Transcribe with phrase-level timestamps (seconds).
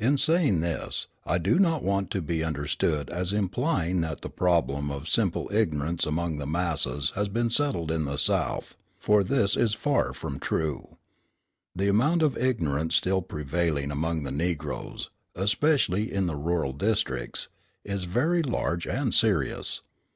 [0.00, 4.90] In saying this, I do not want to be understood as implying that the problem
[4.90, 9.74] of simple ignorance among the masses has been settled in the South; for this is
[9.74, 10.96] far from true.
[11.76, 17.46] The amount of ignorance still prevailing among the Negroes, especially in the rural districts,
[17.84, 19.82] is very large and serious.